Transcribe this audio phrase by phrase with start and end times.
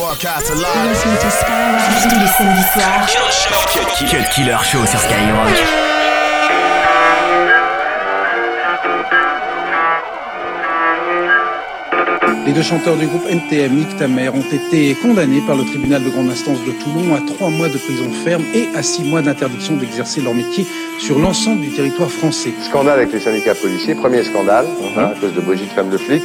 [0.00, 0.96] broadcast live.
[2.02, 3.06] Tous les samedis soirs.
[4.08, 5.56] Cut Killer Show sur Skyrock.
[12.46, 16.08] Les deux chanteurs du groupe NTM, Nick Tamer, ont été condamnés par le tribunal de
[16.08, 19.76] grande instance de Toulon à trois mois de prison ferme et à six mois d'interdiction
[19.76, 20.66] d'exercer leur métier
[20.98, 22.54] sur l'ensemble du territoire français.
[22.62, 26.22] Scandale avec les syndicats policiers, premier scandale, hein, à cause de Brigitte Femme de flic.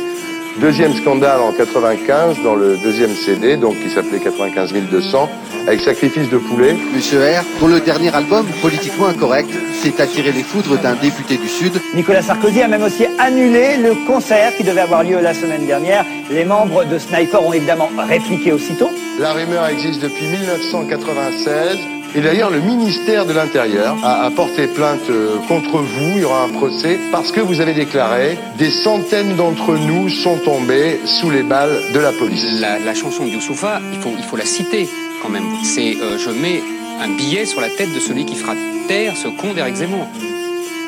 [0.59, 5.29] Deuxième scandale en 95 dans le deuxième CD, donc qui s'appelait 95 200,
[5.67, 6.77] avec Sacrifice de poulet.
[6.95, 11.49] Monsieur R, dont le dernier album, politiquement incorrect, s'est attiré les foudres d'un député du
[11.49, 11.73] Sud.
[11.93, 16.05] Nicolas Sarkozy a même aussi annulé le concert qui devait avoir lieu la semaine dernière.
[16.31, 18.89] Les membres de Sniper ont évidemment répliqué aussitôt.
[19.19, 21.94] La rumeur existe depuis 1996.
[22.17, 26.11] Et d'ailleurs, le ministère de l'Intérieur a, porté plainte euh, contre vous.
[26.15, 30.37] Il y aura un procès parce que vous avez déclaré des centaines d'entre nous sont
[30.37, 32.45] tombés sous les balles de la police.
[32.61, 34.87] La, chanson de Youssoufa, il faut, il faut la citer
[35.21, 35.43] quand même.
[35.63, 36.63] C'est euh, Je mets
[37.01, 38.53] un billet sur la tête de celui qui fera
[38.87, 40.07] taire ce con d'Éric Zemmour.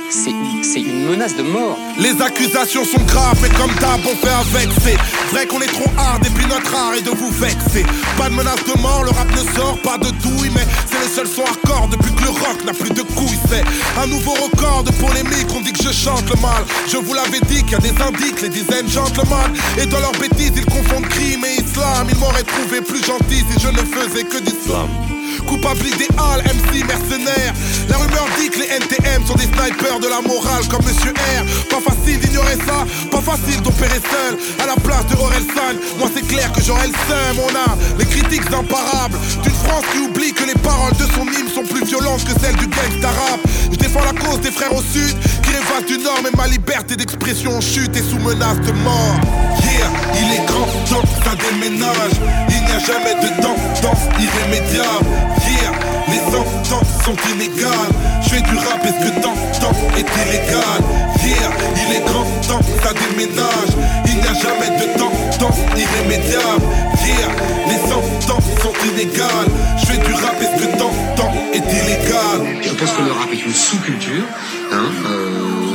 [0.10, 1.78] C'est une menace de mort.
[2.00, 4.70] Les accusations sont graves, mais comme d'hab, on fait avec.
[4.82, 4.98] C'est
[5.32, 7.86] vrai qu'on est trop hard, et puis notre art est de vous vexer.
[8.18, 11.08] Pas de menace de mort, le rap ne sort pas de douille, mais c'est le
[11.14, 13.40] seul son hardcore depuis que le rock n'a plus de couilles.
[13.50, 13.64] C'est
[14.02, 16.64] un nouveau record de polémique, on dit que je chante le mal.
[16.88, 19.52] Je vous l'avais dit qu'il y a des indices, les dizaines chantent le mal.
[19.82, 22.08] Et dans leurs bêtises, ils confondent crime et islam.
[22.10, 25.17] Ils m'auraient trouvé plus gentil si je ne faisais que du slam.
[25.46, 27.54] Coupable idéal, MC mercenaire.
[27.90, 31.44] La rumeur dit que les NTM sont des snipers de la morale comme Monsieur R.
[31.70, 34.38] Pas facile d'ignorer ça, pas facile d'opérer seul.
[34.62, 37.38] À la place de Orelsan, moi c'est clair que j'aurais le seum.
[37.44, 41.50] On a les critiques imparables d'une France qui oublie que les paroles de son hymne
[41.54, 43.40] sont plus violentes que celles du gangsta rap.
[43.72, 46.96] Je défends la cause des frères au sud qui rêvent du nord, mais ma liberté
[46.96, 49.20] d'expression chute et sous menace de mort.
[49.68, 52.18] Yeah, il est grand temps ça déménage.
[52.50, 55.08] Il n'y a jamais de tendance irrémédiable.
[55.48, 55.74] Yeah,
[56.08, 57.94] les sentences sont inégales.
[58.24, 60.80] Je fais du rap et ce que t'entends est illégal?
[61.24, 63.74] Yeah, il est grand temps ça déménage.
[64.06, 66.66] Il n'y a jamais de tendance irrémédiable.
[67.06, 67.32] Yeah,
[67.70, 69.50] les sentences sont inégales.
[69.80, 72.40] Je fais du rap et ce que t'entends est illégal?
[72.62, 74.26] Je pense que le rap est une sous-culture,
[74.72, 75.67] hein, euh,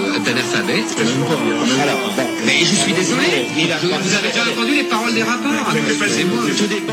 [2.44, 3.46] Mais je suis désolé.
[3.82, 5.72] Vous avez déjà entendu les paroles des rappeurs.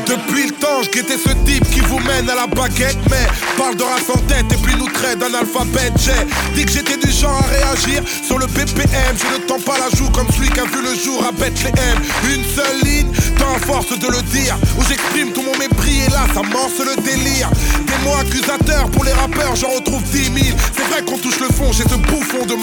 [0.06, 3.26] Depuis le temps, je guettais ce type qui vous mène à la baguette, mais
[3.56, 5.92] parle de race en tête et puis nous traite d'analphabète.
[5.98, 9.16] J'ai dit que j'étais du genre à réagir sur le BPM.
[9.16, 11.98] Je ne tends pas la joue comme celui qui a vu le jour à Bethléem.
[12.32, 16.26] Une seule ligne, tant force de le dire, où j'exprime tout mon mépris et là
[16.34, 17.50] ça morce le délire.
[17.86, 20.58] Des mots accusateurs pour les rappeurs, j'en retrouve 10 000.
[20.76, 22.54] C'est vrai qu'on touche le fond chez ce bouffon de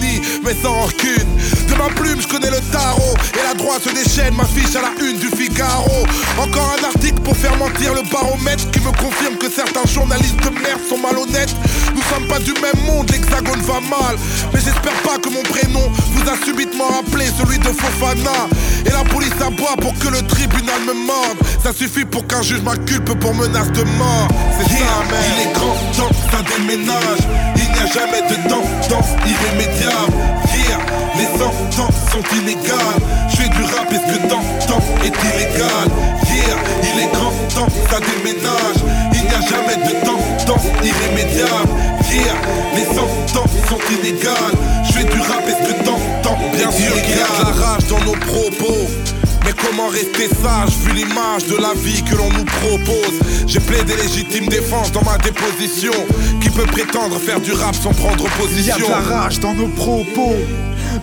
[0.00, 1.26] Mais sans rancune.
[1.68, 4.92] De ma plume, je connais le tarot et la droite se déchaîne, m'affiche à la
[5.04, 6.06] une du Figaro.
[6.38, 10.50] Encore un article pour faire mentir le baromètre qui me confirme que certains journalistes de
[10.50, 11.54] merde sont malhonnêtes.
[11.94, 14.16] Nous sommes pas du même monde, l'hexagone va mal.
[14.52, 15.90] Mais j'espère pas que mon prénom
[16.28, 18.48] vous a subitement rappelé celui de Fofana.
[18.84, 21.38] Et la police aboie pour que le tribunal me morde.
[21.62, 24.28] Ça suffit pour qu'un juge m'inculpe pour menace de mort.
[24.58, 25.20] C'est ça, man.
[25.36, 27.20] Il est grand temps ça déménage.
[27.56, 30.47] Il n'y a jamais de tendance irrémédiable.
[30.68, 30.78] Yeah,
[31.16, 33.00] les sentences sont inégales.
[33.30, 35.88] Je fais du rap et ce que t'entends est illégal?
[36.28, 38.80] Yeah, il est grand temps ça déménage.
[39.14, 41.68] Il n'y a jamais de tendance irrémédiable.
[42.10, 42.34] Yeah,
[42.74, 44.54] les sentences sont inégales.
[44.84, 49.17] Je fais du rap et ce que t'entends bien sûr la rage dans nos propos?
[49.64, 53.20] Comment rester sage vu l'image de la vie que l'on nous propose.
[53.46, 55.92] J'ai plaidé légitime défense dans ma déposition.
[56.40, 59.40] Qui peut prétendre faire du rap sans prendre Il y a position de la rage
[59.40, 60.36] dans nos propos.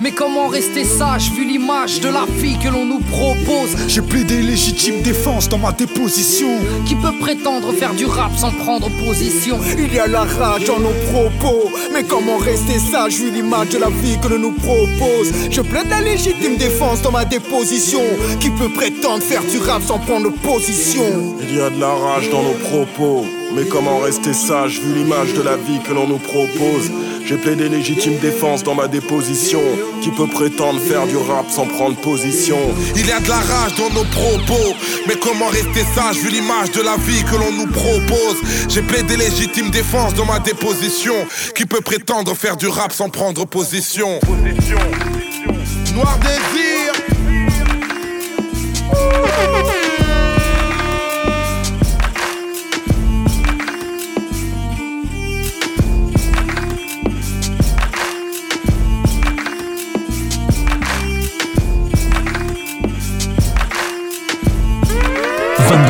[0.02, 3.76] Mais comment rester sage vu l'image de la vie que l'on nous propose?
[3.88, 6.50] J'ai plaidé légitime défense dans ma déposition.
[6.86, 9.58] Qui peut prétendre faire du rap sans prendre position?
[9.78, 11.72] Il y a la rage dans nos propos.
[11.94, 15.32] Mais comment rester sage vu l'image de la vie que l'on nous propose?
[15.50, 18.02] Je plaide la légitime défense dans ma déposition.
[18.40, 21.36] Qui peut prétendre faire du rap sans prendre position?
[21.42, 23.26] Il y a de la rage dans nos propos.
[23.56, 26.92] Mais comment rester sage vu l'image de la vie que l'on nous propose?
[27.28, 29.62] J'ai plaidé légitime défense dans ma déposition.
[30.04, 32.58] Qui peut prétendre faire du rap sans prendre position?
[32.96, 34.76] Il y a de la rage dans nos propos.
[35.08, 38.38] Mais comment rester sage vu l'image de la vie que l'on nous propose?
[38.70, 41.16] J'ai plaidé légitime défense dans ma déposition.
[41.56, 44.20] Qui peut prétendre faire du rap sans prendre position?
[45.96, 46.94] Noir désir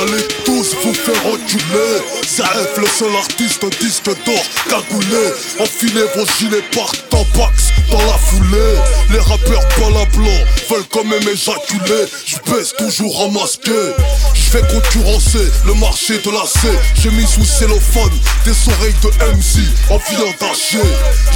[0.00, 2.00] Allez tous vous faire reculer.
[2.26, 5.32] Zaef le seul artiste disque d'or cagoulé.
[5.58, 8.76] Enfilez vos gilets par tabax dans la foulée.
[9.10, 12.06] Les rappeurs pas la blanc veulent quand même éjaculer.
[12.24, 13.92] Je baisse toujours en masqué.
[14.34, 16.68] Je vais concurrencer le marché de la C.
[17.02, 18.10] J'ai mis sous cellophane
[18.44, 20.80] des oreilles de MC en filant d'acier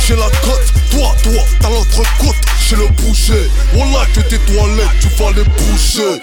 [0.06, 4.88] J'ai la cote, toi, toi, t'as l'autre côte J'ai le boucher, voilà que tes toilettes
[5.00, 6.20] tu vas les boucher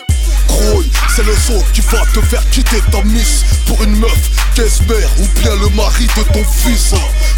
[1.16, 5.40] C'est le son qui va te faire quitter ta miss Pour une meuf qu'espère ou
[5.40, 6.94] bien le mari de ton fils.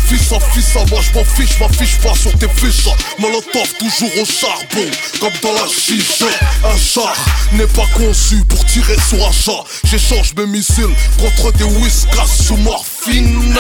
[0.08, 2.90] Fils à fils à moi je m'en fiche, m'affiche pas sur tes fiches.
[3.20, 6.26] Molotov toujours au charbon, comme dans la chicha.
[6.64, 7.16] Un char
[7.54, 9.64] n'est pas conçu pour tirer sur un chat.
[9.86, 12.58] J'échange mes missiles contre des whiskas sous
[13.06, 13.56] morphine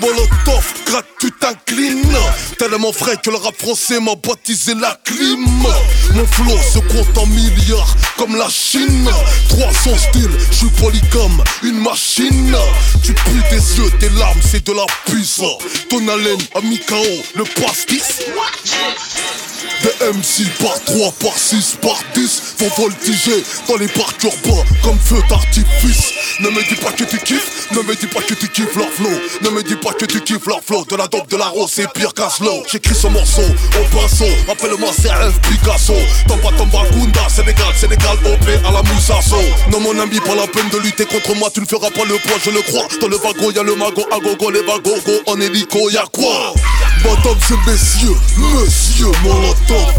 [0.00, 0.74] Molotov,
[1.18, 2.16] tu t'inclines.
[2.58, 5.46] Tellement frais que le rap français m'a baptisé la clim
[6.14, 9.08] Mon flow se compte en milliards comme la Chine.
[9.48, 12.56] 300 styles, je suis polygame, une machine.
[13.02, 15.40] Tu pues des yeux, tes larmes, c'est de la puce
[15.88, 16.42] Ton haleine
[16.86, 16.94] KO
[17.34, 18.20] le pastis
[19.82, 24.98] des MC par 3, par 6, par 10 Vont voltiger dans les parcs urbains comme
[24.98, 26.12] feu d'artifice.
[26.40, 28.90] Ne me dis pas que tu kiffes, ne me dis pas que tu kiffes leur
[28.90, 29.10] flow.
[29.42, 30.84] Ne me dis pas que tu kiffes leur flow.
[30.84, 32.62] De la dope, de la rose, c'est pire qu'un slow.
[32.70, 35.94] J'écris ce morceau au pinceau, appelle-moi CF Picasso.
[36.26, 39.36] Tomba Tomba Gunda, Sénégal, Sénégal OP à la Moussasso
[39.70, 41.50] Non mon ami, pas la peine de lutter contre moi.
[41.52, 42.86] Tu ne feras pas le poids, je le crois.
[43.00, 46.54] Dans le wagon y'a le mago, à gogo, les bagogos En hélico y'a quoi?
[47.04, 49.94] Madame et messieurs, monsieur Molotov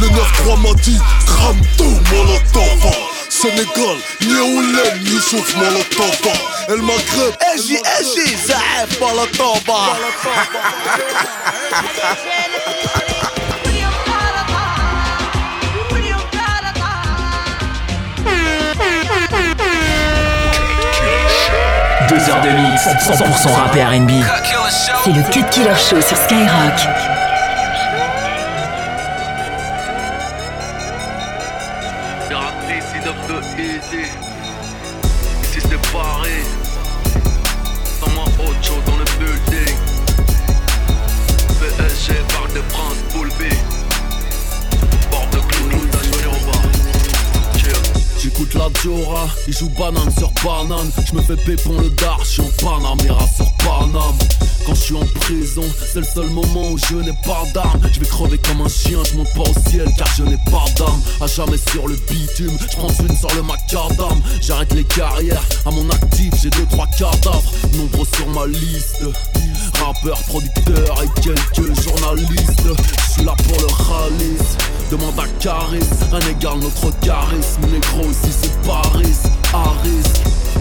[0.00, 2.92] Le 9-3 m'a dit, crame tout Molotov
[3.28, 6.32] Sénégal, Yeoulem, Youssouf Molotov
[6.68, 9.62] El Maghreb, Eji, Eji, Zaef Molotov
[22.08, 24.10] Deux heures de mix, 100% rap et R&B.
[25.04, 26.88] C'est le Cut Killer Show sur Skyrock.
[35.42, 36.44] Ici c'est Paris.
[38.00, 39.76] Dans moi Ocho dans le building.
[41.60, 43.42] PSG, Parc de France, B.
[45.10, 45.80] Bord de Clou,
[48.20, 50.10] J'écoute la Diora, il joue banane
[50.44, 50.90] banane.
[51.06, 54.18] Je me fais pépon le dar, je suis en Panamera sur Paname.
[54.66, 57.80] Quand je suis en prison, c'est le seul moment où je n'ai pas d'armes.
[57.92, 60.64] Je vais crever comme un chien, je monte pas au ciel car je n'ai pas
[60.76, 61.00] d'âme.
[61.20, 64.20] À jamais sur le bitume, je une sur le macadam.
[64.40, 67.50] J'arrête les carrières, à mon actif j'ai deux trois cadavres.
[67.74, 69.04] Nombreux sur ma liste.
[69.82, 72.68] Rappeur, producteur et quelques journalistes.
[73.06, 74.56] Je suis là pour le ralice.
[74.90, 75.80] Demande à Caris,
[76.12, 77.60] un égal notre charisme.
[77.70, 79.16] Négro ici c'est Paris,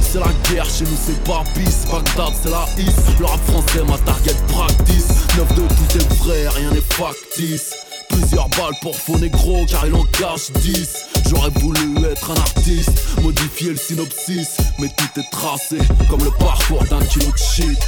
[0.02, 3.84] C'est la guerre, chez nous c'est pas bis Bagdad c'est la is, le rap français
[3.86, 5.08] ma target practice.
[5.38, 7.76] 9 de tout est vrai, rien n'est factice.
[8.10, 12.92] Plusieurs balles pour faux négro car il en cache 10 J'aurais voulu être un artiste,
[13.22, 14.58] modifier le synopsis.
[14.80, 15.80] Mais tout est tracé
[16.10, 17.80] comme le parcours d'un kilo de shit.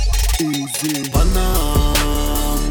[0.41, 1.09] Easy.
[1.11, 1.39] Paname,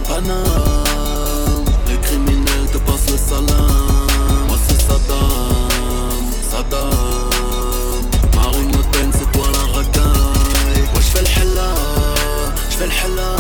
[0.07, 4.07] Paname Les criminels te passent le salam.
[4.49, 5.31] Moi c'est Saddam,
[6.51, 7.18] Saddam
[12.79, 13.37] j'fais le hella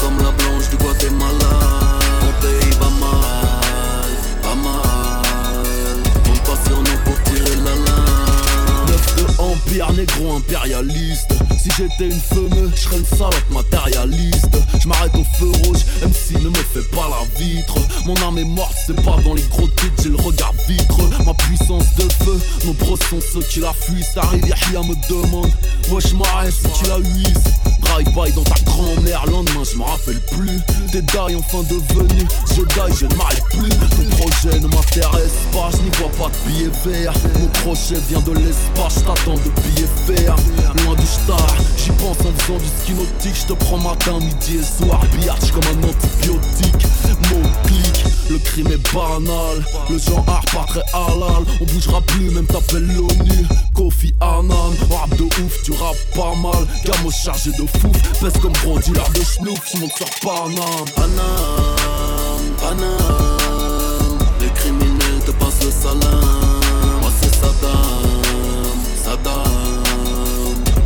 [0.00, 4.10] comme la blanche du Guatemala Mon pays va mal,
[4.42, 11.34] pas mal On passe sur nous pour tirer la lame Neuf de empire négro impérialiste.
[11.58, 14.56] Si j'étais une femme, je serais une salope matérialiste.
[14.80, 17.74] Je m'arrête au feu rouge, MC ne me fait pas la vitre.
[18.06, 21.34] Mon âme est morte, c'est pas dans les gros titres, j'ai le regard vitreux Ma
[21.34, 24.02] puissance de feu, nombreux sont ceux qui la fuient.
[24.02, 25.52] Ça arrive, Yahya me demande.
[25.90, 30.60] Wesh m'arrête si tu la huisses Drive-by dans ta grand-mère, lendemain je me rappelle plus
[30.92, 35.70] T'es die enfin devenu, je die, je ne m'arrête plus Ton projet ne m'intéresse pas,
[35.72, 37.12] je n'y vois pas billet vert.
[37.38, 40.36] Mon crochet vient de l'espace, j't'attends de billets verts.
[40.84, 43.36] Loin du star, j'y pense en faisant du ski nautique.
[43.36, 45.00] J'te prends matin, midi et soir.
[45.12, 46.86] Billard comme un antibiotique.
[47.30, 49.64] Mon clic, le crime est banal.
[49.90, 51.44] Le genre art pas très halal.
[51.60, 53.46] On bougera plus, même t'appelles l'ONU.
[53.78, 56.66] Kofi Annan, rap de ouf, tu rappes pas mal.
[56.84, 59.60] Gamo chargé de fou, pèse comme gros dealer de schnouf.
[59.72, 60.84] J'monte sur Panam.
[60.96, 64.18] Panam, Panam.
[64.40, 66.60] Les criminels te passent le salam.
[67.02, 69.44] Moi c'est Saddam, Saddam.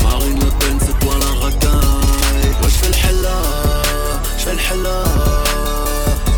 [0.02, 2.52] Marine Le Pen, c'est toi la racaille.
[2.62, 3.38] Ouais, j'fais le hella,
[4.36, 5.02] j'fais le hella.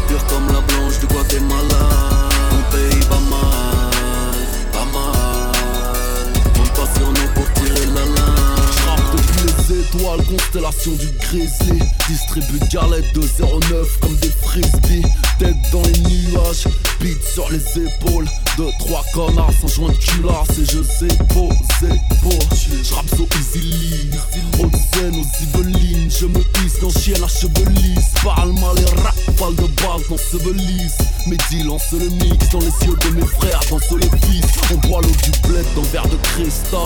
[0.06, 2.13] Pur comme la blanche du Guatemala.
[10.16, 11.78] Les étoiles, constellation du grizzly.
[12.09, 15.06] Distribue galettes de 09 comme des frisbees.
[15.38, 16.66] Tête dans les nuages,
[17.00, 18.26] beat sur les épaules.
[18.56, 22.38] Deux, trois connards sans joint de culasse et je sais poser beau.
[22.83, 24.11] J'rappe so easily,
[24.61, 26.11] aux scènes, aux Yvelines.
[26.11, 28.14] Je me hisse dans chien lisses.
[28.23, 30.99] Parle mal et rafale de balles s'ensevelissent.
[31.26, 34.47] Mes deals lancent le mix dans les yeux de mes frères, dans les fils.
[34.73, 36.80] On boit l'eau du bled dans verre de cristal.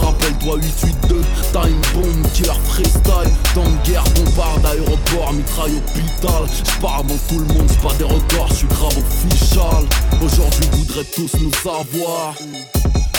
[0.00, 1.20] Rappelle-toi 882,
[1.52, 3.32] time bomb, killer freestyle.
[3.54, 6.42] Dans de guerre, bombarde, aéroport, mitraille, hôpital.
[6.64, 9.84] J'pars avant tout le monde, j'pas des records, j'suis grave official.
[10.22, 12.34] Aujourd'hui, voudraient tous nous savoir.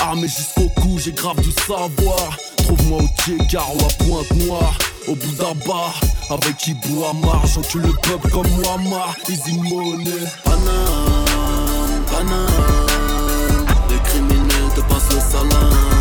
[0.02, 2.38] Armé jusqu'au cou, j'ai grave du savoir.
[2.58, 4.78] Trouve-moi au Tchekar ou à Pointe-Noire.
[5.08, 6.00] Au bout d'un bar,
[6.30, 7.46] avec Ibou Amar.
[7.48, 9.16] J'encule le peuple comme Muammar.
[9.30, 10.12] Easy money.
[10.44, 10.64] Panam,
[12.12, 13.66] Panam.
[13.90, 16.01] Les criminels te passent le salam.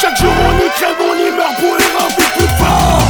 [0.00, 3.02] Chaque jour on y crève, on y meurt pour les rapper plus fort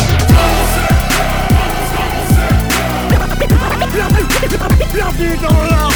[4.94, 5.92] Bienvenue dans la rue.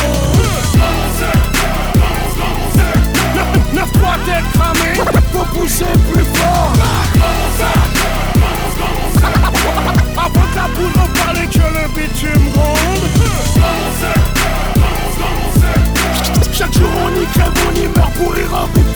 [3.75, 4.99] 9 3 têtes cramées,
[5.33, 6.73] faut pousser plus fort.
[10.17, 13.07] Avant que la poudre parle et que le bitume gronde
[16.53, 18.96] Chaque jour on y crève, on y meurt pour y rapper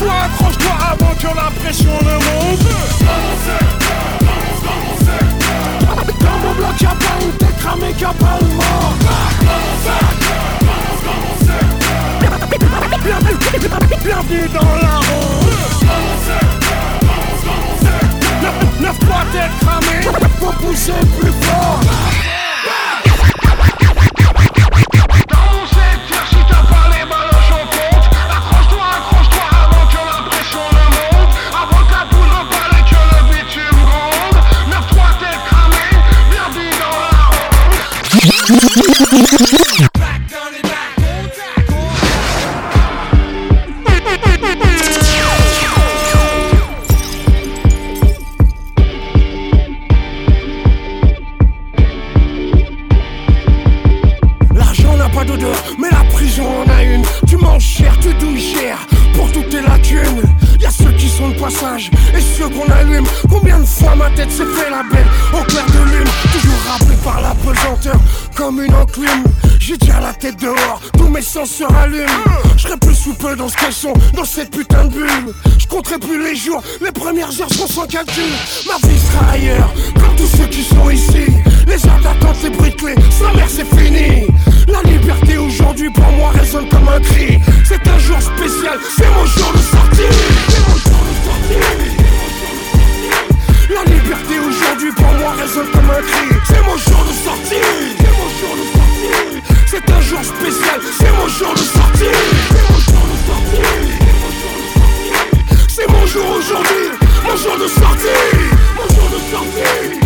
[0.00, 2.66] Accroche-toi, accroche-toi avant que la pression ne monte.
[6.20, 7.58] Dans mon bloc y'a pas une tête
[8.14, 8.94] pas le mort
[14.02, 14.89] Bienvenue dans la
[72.76, 75.34] plus sous peu dans ce caleçon, dans cette putain de bulle.
[75.58, 78.30] Je compterai plus les jours, les premières heures seront sans calcul.
[78.66, 81.26] Ma vie sera ailleurs, comme tous ceux qui sont ici.
[81.66, 84.26] Les heures d'attente, de clés, sa mère c'est fini.
[84.68, 87.38] La liberté aujourd'hui pour moi résonne comme un cri.
[87.64, 90.10] C'est un jour spécial, c'est mon jour de sortie.
[90.48, 92.00] C'est mon jour de sortie.
[93.72, 96.36] La liberté aujourd'hui pour moi résonne comme un cri.
[96.46, 97.64] C'est mon jour de sortie.
[97.98, 99.59] C'est mon jour de sortie.
[99.70, 102.10] C'est un jour spécial, c'est mon jour de sortie.
[102.48, 103.62] C'est mon jour de sortie.
[105.68, 106.90] C'est mon jour aujourd'hui,
[107.22, 108.48] mon jour de sortie.
[108.74, 110.00] Mon jour de sortie.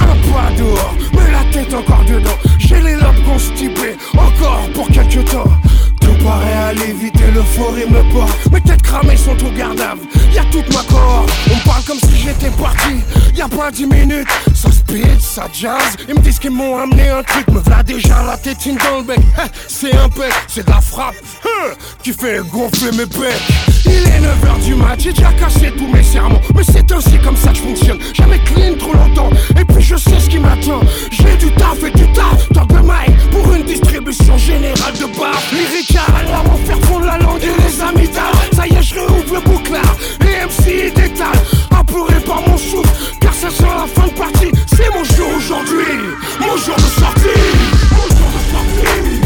[0.00, 2.38] Un pas dehors, mais la tête encore dedans.
[2.58, 5.52] J'ai les lobes constipés, encore pour quelques temps.
[6.00, 8.50] Tout paraît aller vite et le l'euphorie me porte.
[8.50, 10.00] Mes têtes cramées sont au gardable.
[10.32, 11.26] Y'a toute ma corps.
[11.52, 13.04] On parle comme si j'étais parti.
[13.34, 14.28] Y'a pas dix minutes.
[14.60, 15.96] Ça speed, ça jazz.
[16.06, 17.48] Ils me disent qu'ils m'ont amené un truc.
[17.48, 19.18] Me voilà déjà la tétine dans le bec.
[19.38, 21.14] Hein, c'est un bec, c'est de la frappe.
[21.46, 21.70] Hein,
[22.02, 23.40] qui fait gonfler mes pecs.
[23.86, 26.42] Il est 9h du mat, j'ai déjà cassé tous mes serments.
[26.54, 27.98] Mais c'est ainsi comme ça que je fonctionne.
[28.12, 29.30] Jamais clean trop longtemps.
[29.58, 30.82] Et puis je sais ce qui m'attend.
[31.10, 32.46] J'ai du taf et du taf.
[32.52, 35.40] Tant de mic pour une distribution générale de bar.
[35.52, 38.10] Lyrical, à m'en faire fondre la langue et les amis
[38.52, 39.96] Ça y est, je réouvre le bouclard.
[40.20, 41.40] Et MC détale,
[41.70, 42.90] apuré par mon souffle.
[43.20, 44.49] Car ça sent la fin de partie.
[44.66, 45.84] C'est mon jour aujourd'hui.
[46.40, 47.40] Mon jour de sortie.
[47.92, 49.20] Mon jour de sortie.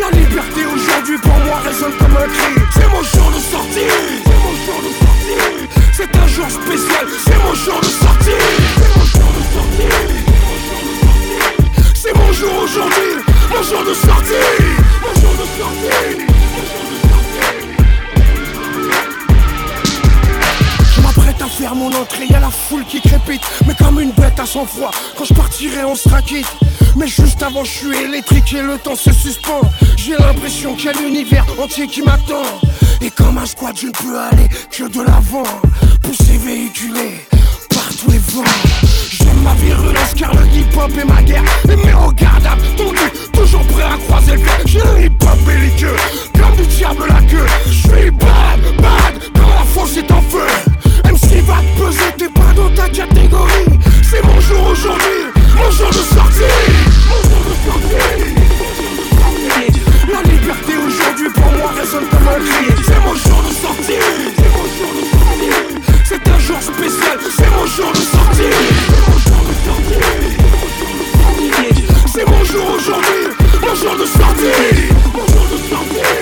[0.00, 2.54] La liberté aujourd'hui pour moi résonne comme un cri.
[2.72, 3.90] C'est mon jour de sortie.
[4.24, 5.68] C'est mon jour de sortie.
[5.92, 7.06] C'est un jour spécial.
[7.24, 8.42] C'est mon jour de sortie.
[8.76, 9.92] C'est mon jour de sortie.
[11.94, 13.12] C'est mon jour aujourd'hui.
[13.50, 14.48] Mon jour de sortie.
[15.02, 16.81] Mon jour de sortie.
[21.52, 24.90] Faire mon entrée, y'a la foule qui crépite Mais comme une bête à son froid,
[25.16, 26.46] quand je partirai on sera quitte.
[26.96, 29.60] Mais juste avant je suis électrique et le temps se suspend.
[29.96, 32.42] J'ai l'impression qu'il y a l'univers entier qui m'attend.
[33.00, 35.42] Et comme un squat je ne peux aller que de l'avant.
[36.02, 37.26] Poussé véhiculé
[37.68, 38.44] par tous les vents.
[39.10, 41.44] J'aime ma virulence car le hip-hop est ma guerre.
[41.66, 45.96] Mais regardable, tendu, toujours prêt à croiser le J'ai le hip-hop belliqueux,
[46.34, 47.46] comme du diable la queue.
[47.66, 50.46] Je suis bad, bad, quand la force est en feu
[51.32, 53.66] MC va te peser, t'es pas dans ta catégorie
[54.02, 56.40] C'est mon jour aujourd'hui, mon jour de sortie
[57.08, 57.96] Mon jour de sortie
[60.12, 64.00] La liberté aujourd'hui pour moi résonne comme un cri C'est mon jour de sortie
[64.36, 65.52] C'est mon jour de sortie
[66.04, 68.52] C'est un jour spécial, c'est mon jour de sortie
[72.12, 73.24] C'est mon jour aujourd'hui,
[73.60, 76.12] mon jour de sortie Mon jour de sortie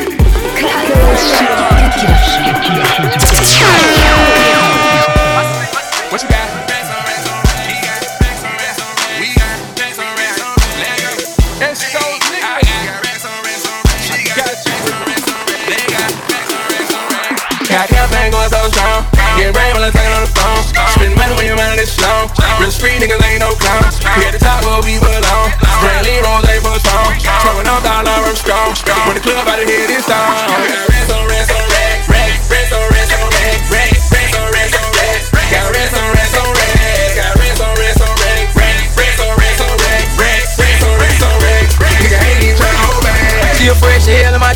[19.50, 19.62] strong.
[19.62, 20.62] Rain when I'm talking on the phone.
[20.94, 22.28] Spend money when you're running this slow.
[22.60, 23.98] Real street niggas ain't no clowns.
[24.16, 25.50] We at the top where we belong.
[25.80, 27.18] Brand Lee Rose ain't for strong.
[27.18, 28.74] Smoking on dollar, I'm strong.
[29.06, 31.19] When the club out of here this song.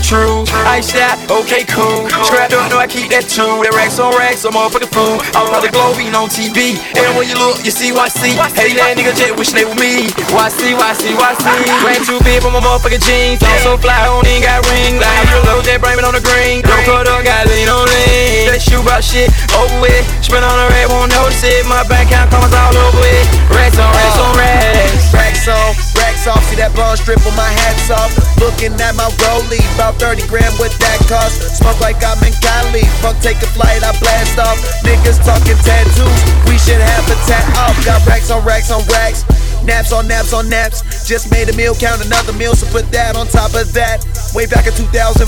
[0.04, 0.52] Truth.
[0.68, 2.04] Ice out, okay, cool.
[2.28, 3.64] Scrap up, know I keep that too.
[3.64, 5.16] That racks on racks, I'm motherfucking fool.
[5.32, 6.76] I'm about the globe eating on TV.
[6.92, 8.36] And when you look, you see YC.
[8.52, 10.12] Hey, that nigga jet wish they were me.
[10.28, 11.46] YC, YC, YC.
[11.80, 13.40] Ran too big for my motherfucking jeans.
[13.40, 15.00] I'm so fly, on ain't got ring.
[15.00, 16.60] Like, real low, that brain on the green.
[16.60, 18.52] Don't cut up, got lean on lean.
[18.52, 20.04] That shoe about shit, over with.
[20.20, 21.64] Spin on the red, won't notice it.
[21.64, 23.24] My bank account comes all over it.
[23.48, 25.04] Racks on racks on racks.
[25.16, 25.93] Racks on,
[26.26, 28.12] off, see that ball strip on my hats off.
[28.40, 31.60] Looking at my rollie, about 30 grand with that cost.
[31.60, 34.56] Smoke like I'm in Cali, fuck take a flight, I blast off.
[34.84, 37.76] Niggas talking tattoos, we should have a tat off.
[37.84, 39.24] Got racks on racks on racks.
[39.64, 41.08] Naps on naps on naps.
[41.08, 44.04] Just made a meal, count another meal, so put that on top of that.
[44.34, 45.24] Way back in 2004,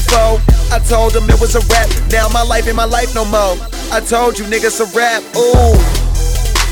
[0.72, 1.88] I told them it was a rap.
[2.12, 3.56] Now my life ain't my life no more.
[3.92, 5.22] I told you niggas a rap.
[5.36, 6.05] Ooh.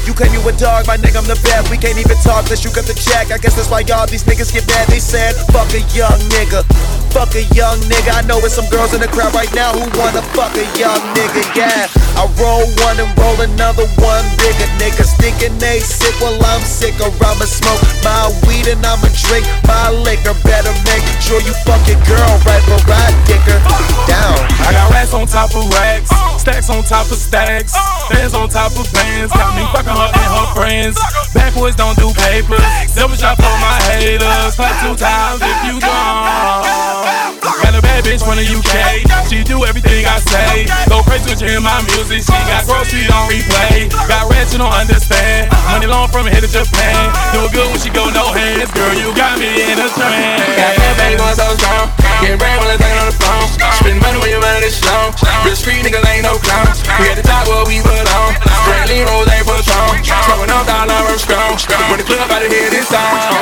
[0.07, 1.71] You claim you a dog, my nigga, I'm the best.
[1.71, 3.33] We can't even talk unless you got the check.
[3.33, 4.89] I guess that's why y'all these niggas get mad.
[4.89, 6.94] They said, fuck a young nigga.
[7.15, 8.11] Fuck a young nigga.
[8.11, 10.99] I know it's some girls in the crowd right now who wanna fuck a young
[11.15, 11.87] nigga, yeah.
[12.19, 15.07] I roll one and roll another one bigger nigga.
[15.07, 20.35] Stinking they sick while I'm sick, I'ma smoke my weed and I'ma drink my liquor.
[20.43, 23.63] Better make sure you fuck your girl right before I dick her
[24.11, 24.35] down.
[24.67, 26.11] I got racks on top of racks,
[26.43, 27.79] stacks on top of stacks,
[28.11, 29.31] bands on top of bands.
[29.31, 30.99] Got me fucking her and her friends.
[31.31, 32.67] Backwards don't do papers.
[32.99, 34.59] Double shot for my haters.
[34.59, 37.04] Clap two times if you gone.
[37.05, 39.05] Got a bad bitch from the UK.
[39.29, 40.65] She do everything I say.
[40.89, 42.25] Go crazy when she hear my music.
[42.25, 43.93] She got groceries on replay.
[44.09, 45.53] Got rats you don't understand.
[45.69, 47.13] Money long from here to Japan.
[47.37, 48.73] Do it good when she go no hands.
[48.73, 50.41] Girl, you got me in a trance.
[50.57, 51.93] Got that baby going so strong.
[52.25, 53.49] Getting brand when I'm talking on the phone.
[53.77, 55.13] Spend money when you're running this slow.
[55.45, 56.81] Real street niggas ain't no clowns.
[56.97, 58.33] We at the top where we belong.
[58.65, 59.93] Brand Lee Rose ain't for strong.
[60.01, 61.53] Smoking on dollar, I'm strong.
[61.93, 63.34] When the club out of here this song.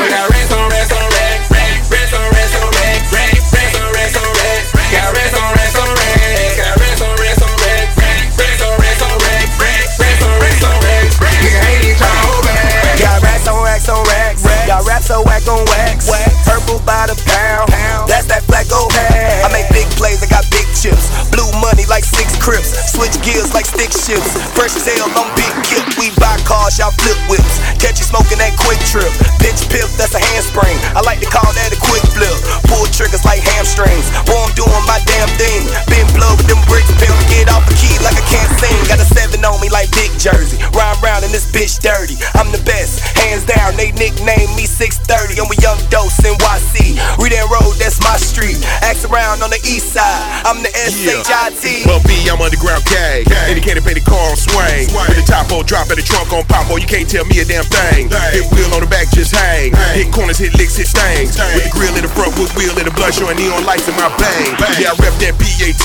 [49.67, 50.43] East side.
[50.47, 51.87] I'm the S-H-I-T.
[51.87, 53.23] Well, B, I'm underground K.
[53.51, 54.89] Indicated painted car on swing.
[54.91, 57.39] With the top on drop and the trunk on pop, boy, you can't tell me
[57.43, 58.09] a damn thing.
[58.33, 59.75] Hit wheel on the back, just hang.
[59.93, 61.37] Hit corners, hit licks, hit stains.
[61.37, 63.95] With the grill in the front, with wheel in the blood, showing neon lights in
[64.01, 64.57] my bang.
[64.81, 65.85] Yeah, I rep that PAT.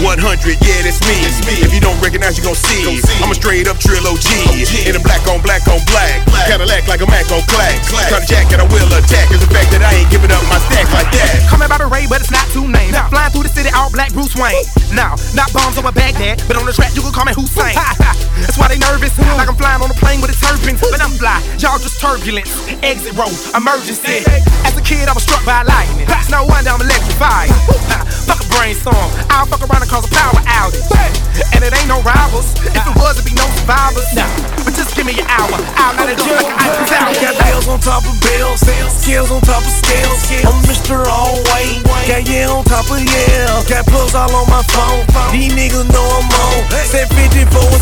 [0.00, 1.16] 100, yeah, that's me.
[1.60, 3.04] If you don't recognize, you gon' see.
[3.20, 4.64] I'm a straight up trilogy.
[4.88, 6.24] In a black on black on black.
[6.32, 6.48] black.
[6.48, 7.76] Cadillac like a Mac on clack.
[8.08, 9.28] Cut a jacket, I will attack.
[9.30, 11.44] Is the fact that I ain't giving up my stack like that.
[11.52, 12.94] Coming by the Ray, but it's not too two names.
[13.12, 14.64] Flying through the city, all black Bruce Wayne.
[14.96, 17.76] Now, not bombs over Baghdad, but on the track you can call me Hussein.
[18.40, 20.80] That's why they nervous, like I'm flying on a plane with a turbine.
[20.80, 22.48] But I'm fly, y'all just turbulence.
[22.80, 24.24] Exit road, emergency.
[24.64, 26.08] As a kid, I was struck by lightning.
[26.08, 27.52] It's no wonder I'm electrified.
[28.24, 28.96] Fuck a brainstorm,
[29.28, 30.80] I'll fuck around and cause a power outage.
[31.52, 32.56] And it ain't no rivals.
[32.64, 34.08] If it was, it'd be no survivors.
[34.64, 35.52] But just give me an hour.
[35.76, 37.12] I'll let it go like an Eiffel Tower.
[37.20, 40.16] Got bills on top of bills, skills on top of skills.
[40.48, 41.04] I'm Mr.
[41.04, 41.84] Always.
[42.08, 43.62] Got yeah on top of yeah.
[43.68, 45.06] Got plugs all on my phone.
[45.32, 46.68] These niggas know I'm on.
[46.84, 47.80] Said 50 for a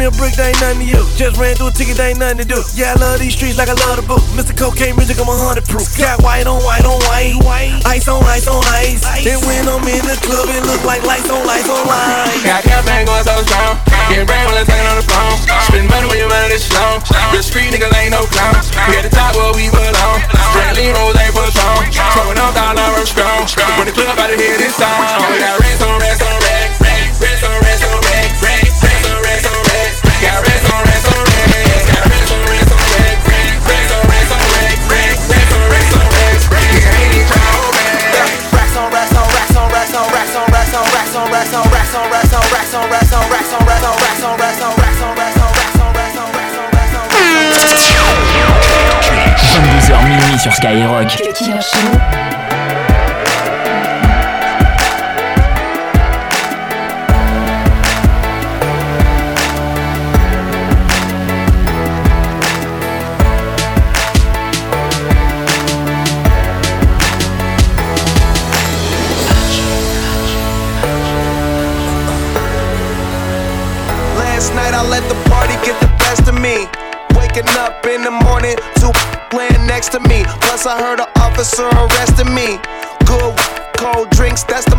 [0.00, 1.02] me a brick, they ain't nothing to you.
[1.20, 2.56] Just ran through a ticket, they ain't nothing to do.
[2.72, 4.24] Yeah, I love these streets like I love the book.
[4.32, 4.56] Mr.
[4.56, 5.84] Cocaine music, I'm a hundred proof.
[6.00, 7.36] Got white on white on white.
[7.84, 9.04] Ice on ice on ice.
[9.20, 12.40] Then when I'm in the club, it look like lights on lights on lights.
[12.40, 13.76] Got campaign going so strong.
[14.08, 15.36] Getting brain while I'm taking on the phone.
[15.68, 17.04] Spend money when you're running this long.
[17.36, 18.56] Real street niggas ain't no clown.
[18.88, 20.24] We at the top where we belong.
[20.56, 21.84] Straight lean rolls ain't for strong.
[21.92, 23.44] Smoking on dollar, I'm strong.
[23.76, 24.96] When the club out of here this song.
[25.28, 26.36] We got racks on racks on.
[26.40, 26.79] Racks
[42.72, 45.40] racks on racks on racks on racks on racks on racks on racks on racks
[45.40, 47.10] on racks on racks on racks on racks on racks on
[49.90, 52.39] 22h minuit sur Skyrock.
[81.40, 82.60] Officer arresting me.
[83.08, 83.32] Good
[83.80, 84.76] cold drinks, that's the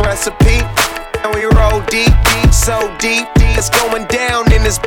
[0.00, 0.64] recipe.
[1.20, 4.78] And we roll deep, deep, so deep, it's going down in this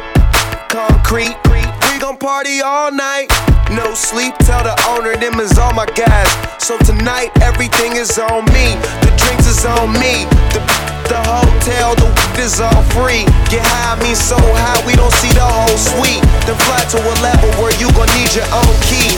[0.70, 1.38] concrete.
[1.54, 1.62] We
[2.00, 3.28] gon' party all night,
[3.70, 4.34] no sleep.
[4.40, 6.30] Tell the owner them is all my guys.
[6.58, 8.74] So tonight everything is on me.
[9.06, 10.26] The drinks is on me.
[10.50, 13.26] The the hotel, the weed is all free.
[13.50, 16.24] Get high, I mean so high, we don't see the whole suite.
[16.46, 19.16] Then fly to a level where you gon' need your own key.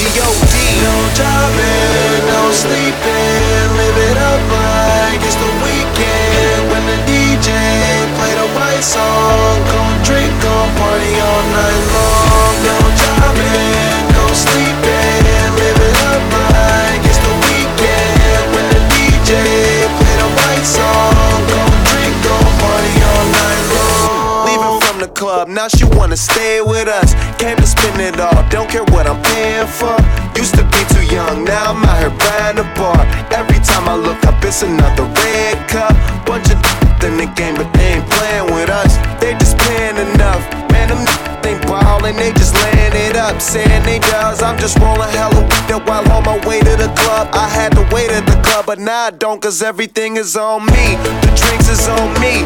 [0.00, 0.56] TGOD.
[0.80, 6.72] No jobbing, no sleeping, live it up like it's the weekend.
[6.72, 7.48] When the DJ
[8.16, 11.69] play the right song, gon' drink, gon' party all night
[25.60, 27.12] now she wanna stay with us.
[27.36, 29.92] Came to spend it all, don't care what I'm paying for.
[30.32, 33.00] Used to be too young, now I'm out here buying a bar.
[33.28, 35.92] Every time I look up, it's another red cup.
[36.24, 36.56] Bunch of
[37.04, 38.92] in the game, but they ain't playing with us.
[39.20, 40.42] They just playing enough.
[40.72, 41.04] Man, them
[41.44, 43.40] ain't ballin', they just laying it up.
[43.40, 47.28] Saying they does, I'm just rolling hella it while on my way to the club.
[47.32, 50.66] I had to wait at the club, but now I don't, cause everything is on
[50.66, 50.98] me.
[51.22, 52.42] The drinks is on me.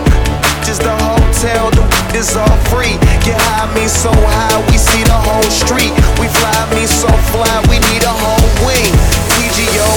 [0.65, 2.97] Just the hotel, the weed is all free.
[3.25, 5.93] Get high, me so high, we see the whole street.
[6.21, 8.93] We fly, me so fly, we need a whole wing.
[9.33, 9.89] TGO,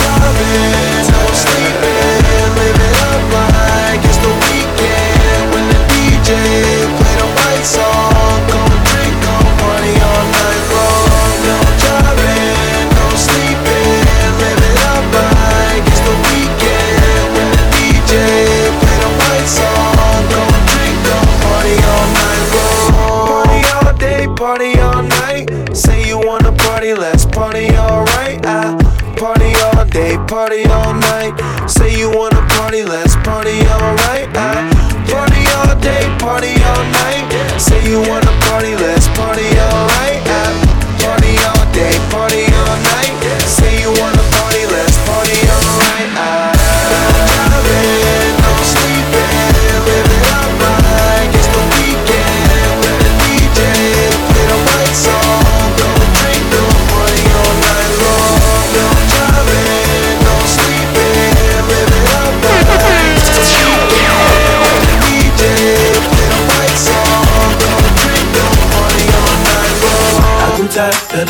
[0.00, 5.42] jobbing, no sleeping, live it up like it's the weekend.
[5.52, 6.73] When the DJ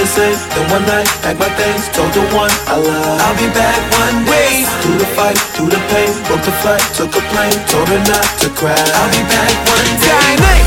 [0.04, 0.38] the same.
[0.52, 3.20] Then one night, packed my things, told the one I love.
[3.24, 4.68] I'll be back one day.
[4.84, 8.28] Through the fight, through the pain, booked a flight, took a plane, told her not
[8.44, 8.76] to cry.
[8.76, 10.60] I'll be back one day.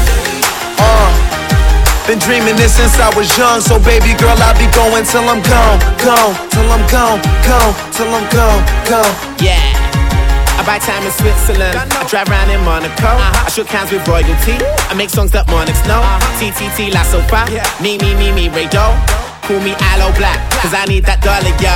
[0.81, 1.09] Uh,
[2.09, 5.41] been dreaming this since I was young, so baby girl, I'll be going till I'm
[5.45, 9.13] gone, gone, till I'm gone, gone, till I'm gone, gone.
[9.37, 9.61] Yeah.
[10.57, 11.77] I buy time in Switzerland.
[11.77, 13.13] I drive around in Monaco.
[13.13, 14.57] I shook hands with royalty.
[14.89, 16.01] I make songs that monarchs know.
[16.41, 17.45] TTT La Sofa.
[17.77, 19.26] Me, me, me, me, Ray Doe.
[19.47, 21.71] Call me Aloe Black, cause I need that dollar, yo.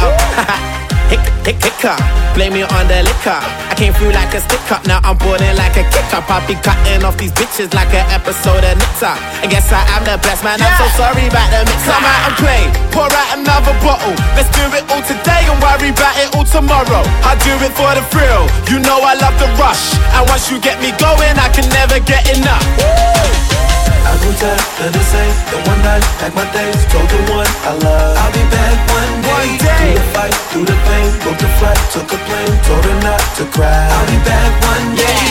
[1.08, 1.96] Hick, hick, hiccup.
[2.36, 3.40] Blame me on the liquor.
[3.40, 6.28] I came through like a stick up, now I'm boarding like a kick up.
[6.28, 9.16] I'll be cutting off these bitches like an episode of Nip Tuck.
[9.40, 11.80] I guess I am the best man, I'm so sorry about the mix.
[11.88, 14.20] Come out and play, pour out another bottle.
[14.36, 17.08] Let's do it all today and worry about it all tomorrow.
[17.24, 19.96] I do it for the thrill, you know I love the rush.
[20.12, 23.71] And once you get me going, I can never get enough.
[24.06, 25.36] I grew tired of the same.
[25.52, 28.18] Then one night, packed my things, told the one I love.
[28.18, 29.30] I'll be back one day.
[29.32, 29.78] One day.
[29.78, 33.24] Through the fight, through the pain, booked a flight, took a plane, told her not
[33.38, 33.86] to cry.
[33.94, 35.24] I'll be back one day.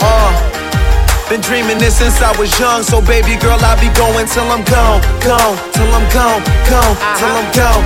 [0.00, 0.30] Uh,
[1.28, 4.64] been dreaming this since I was young, so baby girl, I'll be going till I'm
[4.64, 7.84] gone, gone, till I'm gone, gone, till I'm gone.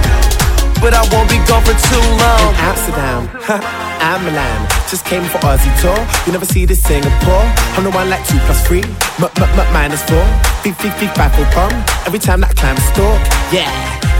[0.80, 2.46] But I won't be gone for too long.
[2.52, 3.20] In Amsterdam,
[4.00, 4.68] I'm Milan.
[4.90, 5.96] Just came for Aussie tour.
[6.26, 7.44] You never see this Singapore.
[7.76, 8.82] I'm the one like two plus three,
[9.18, 10.24] m m m minus four.
[10.62, 11.74] Beep beep beep baffle pump.
[12.06, 13.20] Every time that climb stalk.
[13.52, 13.70] Yeah,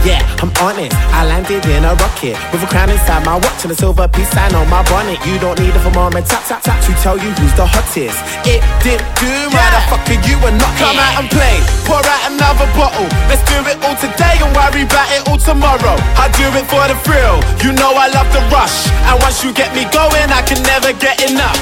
[0.05, 0.93] yeah, I'm on it.
[1.09, 4.29] I landed in a rocket with a crown inside my watch and a silver peace
[4.29, 5.17] sign on my bonnet.
[5.25, 8.21] You don't need a thermometer tap tap tap to tell you who's the hottest.
[8.45, 9.73] It did do right.
[9.73, 11.57] I fucking you and not come out and play.
[11.89, 13.09] Pour out another bottle.
[13.25, 15.97] Let's do it all today and worry about it all tomorrow.
[16.21, 17.41] I do it for the thrill.
[17.65, 18.85] You know I love the rush.
[19.09, 21.57] And once you get me going, I can never get enough.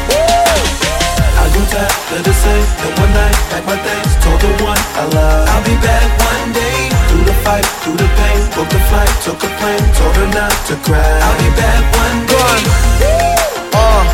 [1.39, 2.67] I grew tired of the same.
[2.83, 5.47] Then one night, packed my things, told the one I love.
[5.47, 6.92] I'll be back one day.
[7.33, 10.53] Through the fight, through the pain, booked a flight, took a plane, told her not
[10.69, 11.01] to cry.
[11.01, 12.61] I'll be back one day.
[13.73, 14.05] Uh,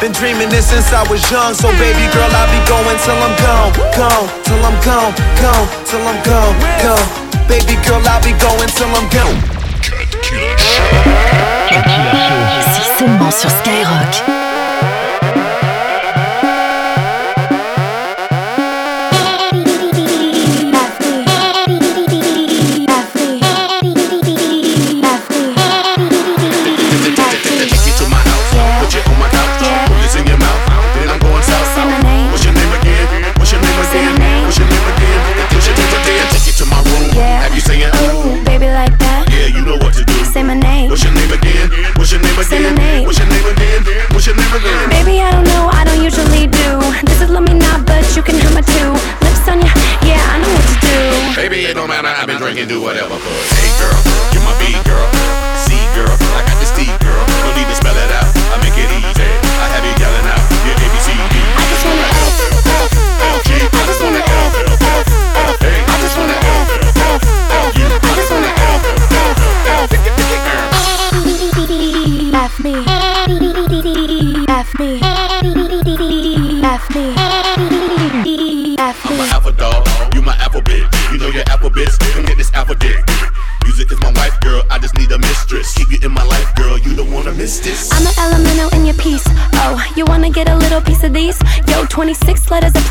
[0.00, 3.36] been dreaming this since I was young, so baby girl, I'll be going till I'm
[3.36, 5.12] gone, gone, till I'm gone,
[5.44, 7.06] gone, till I'm gone, gone.
[7.48, 9.36] Baby girl, I'll be going till I'm gone.
[12.72, 14.61] Si seulement sur Skyrock.
[42.42, 42.98] What's your name Say my again?
[42.98, 43.06] name.
[43.06, 44.06] What's your name again?
[44.10, 44.90] What's your name again?
[44.90, 46.70] Baby, I don't know, I don't usually do.
[47.06, 48.90] This is love me not, but you can have my two
[49.22, 49.70] lips on ya.
[50.02, 51.40] Yeah, I know what to do.
[51.40, 52.08] Baby, it don't matter.
[52.08, 53.14] I've been drinking, do whatever.
[53.14, 53.94] Cause hey, girl,
[54.34, 55.11] you're my B girl.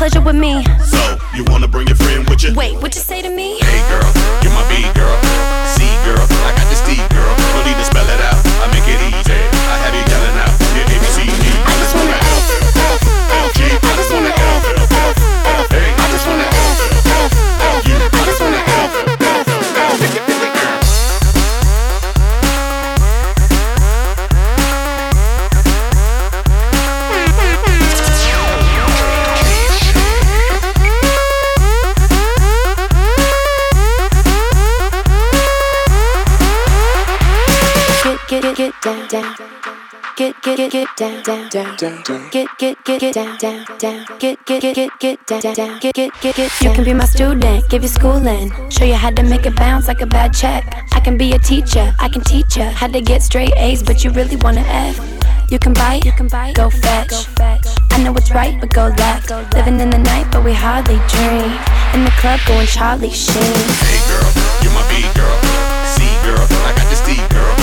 [0.02, 0.71] Pleasure with me.
[38.82, 39.36] Down, down.
[40.16, 41.76] get get get get down down down.
[41.76, 44.06] Down get get get get down down down.
[44.18, 45.78] Get get get get get down down.
[45.78, 48.50] Get get get get you can be my student give you schooling.
[48.70, 50.84] Show you how to make it bounce like a bad check.
[50.92, 54.02] I can be a teacher I can teach you how to get straight A's but
[54.02, 54.98] you really wanna F.
[55.48, 57.14] You can bite you can bite go fetch.
[57.38, 59.30] I know what's right but go left.
[59.54, 61.54] Living in the night but we hardly dream
[61.94, 63.42] in the club going Charlie Sheen.
[63.86, 64.26] Hey girl,
[64.60, 65.38] you're my B girl.
[65.86, 67.61] C girl, I got this D girl.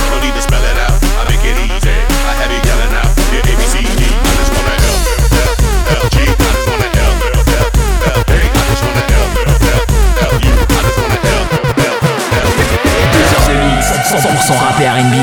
[14.10, 15.14] 100% rap et R&B.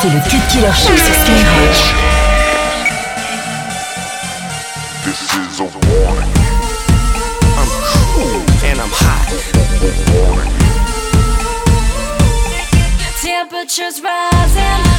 [0.00, 1.94] C'est le Cut Killer Show sur Skyrock.
[5.04, 6.32] This is a warning.
[7.56, 9.28] I'm cool and I'm hot.
[13.22, 14.91] Temperatures rising.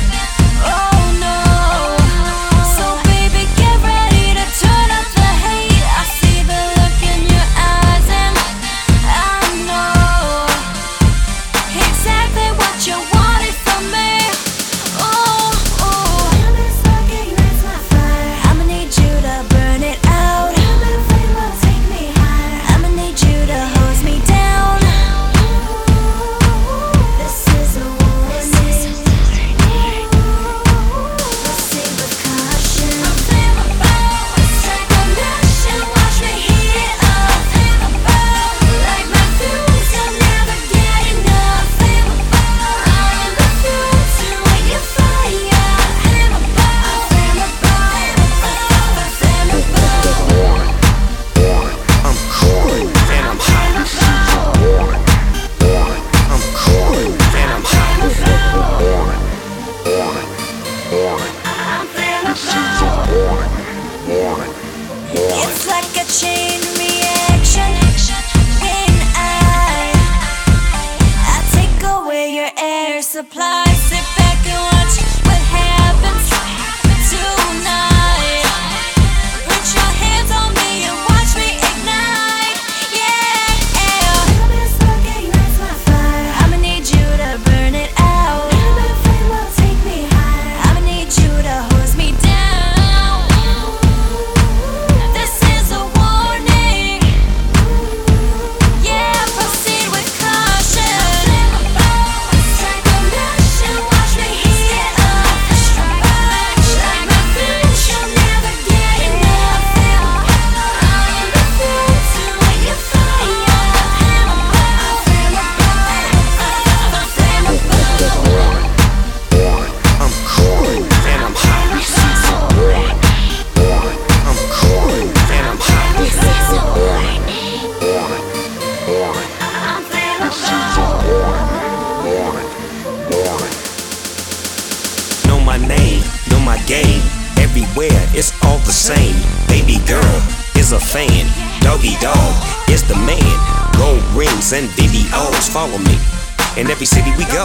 [136.74, 137.06] Game.
[137.38, 139.14] Everywhere, it's all the same.
[139.48, 140.18] Baby girl
[140.58, 141.26] is a fan.
[141.62, 142.34] Doggy dog
[142.70, 143.34] is the man.
[143.78, 146.23] Gold rings and videos follow me.
[146.56, 147.44] In every city we go,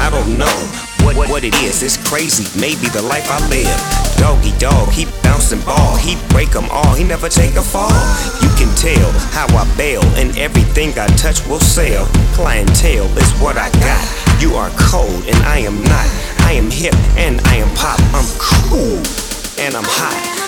[0.00, 0.56] I don't know
[1.04, 1.82] what, what it is.
[1.82, 3.76] It's crazy, maybe the life I live.
[4.16, 7.92] Doggy dog, he bouncing ball, he break 'em all, he never take a fall.
[8.40, 12.06] You can tell how I bail, and everything I touch will sell.
[12.34, 14.04] Clientele is what I got.
[14.40, 16.08] You are cold, and I am not.
[16.40, 18.00] I am hip, and I am pop.
[18.14, 18.96] I'm cool,
[19.58, 20.47] and I'm hot.